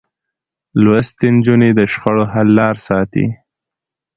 لوستې 0.83 1.27
نجونې 1.35 1.69
د 1.75 1.79
شخړو 1.91 2.23
حل 2.33 2.47
لارې 2.59 2.81
ساتي. 2.87 3.25